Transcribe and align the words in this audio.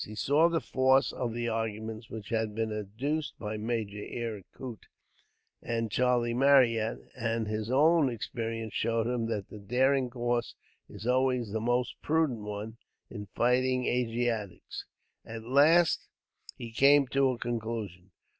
He 0.03 0.15
saw 0.15 0.49
the 0.49 0.61
force 0.61 1.13
of 1.13 1.31
the 1.31 1.47
arguments 1.47 2.09
which 2.09 2.29
had 2.29 2.55
been 2.55 2.73
adduced 2.75 3.37
by 3.37 3.57
Major 3.57 4.01
Eyre 4.03 4.41
Coote 4.51 4.87
and 5.61 5.91
Charlie 5.91 6.33
Marryat; 6.33 6.97
and 7.15 7.45
his 7.47 7.69
own 7.69 8.09
experience 8.09 8.73
showed 8.73 9.05
him 9.05 9.27
that 9.27 9.49
the 9.49 9.59
daring 9.59 10.09
course 10.09 10.55
is 10.89 11.05
always 11.05 11.51
the 11.51 11.61
most 11.61 12.01
prudent 12.01 12.39
one, 12.39 12.77
in 13.11 13.27
fighting 13.35 13.85
Asiatics. 13.85 14.85
At 15.23 15.43
last, 15.43 16.07
he 16.55 16.71
came 16.71 17.05
to 17.09 17.29
a 17.29 17.37
conclusion. 17.37 18.09